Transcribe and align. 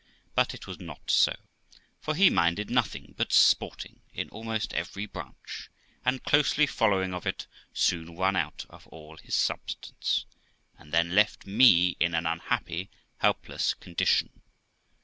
But 0.33 0.55
it 0.55 0.65
was 0.65 0.79
not 0.79 1.11
so, 1.11 1.35
for 1.99 2.15
he 2.15 2.31
minded 2.31 2.71
nothing 2.71 3.13
but 3.19 3.31
sporting, 3.31 4.01
in 4.15 4.31
almost 4.31 4.73
every 4.73 5.05
branch; 5.05 5.69
and, 6.03 6.23
closely 6.23 6.65
following 6.65 7.13
of 7.13 7.27
it 7.27 7.45
soon 7.71 8.15
run 8.17 8.35
out 8.35 8.65
all 8.87 9.17
his 9.17 9.35
substance, 9.35 10.25
and 10.75 10.91
then 10.91 11.13
left 11.13 11.45
me 11.45 11.97
in 11.99 12.15
an 12.15 12.25
unhappy, 12.25 12.89
helpless 13.19 13.75
condition. 13.75 14.41